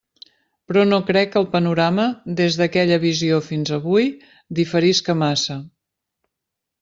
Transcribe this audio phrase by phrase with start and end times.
[0.69, 2.05] Però no crec que el panorama,
[2.41, 4.07] des d'aquella visió fins avui,
[4.61, 5.59] diferisca massa.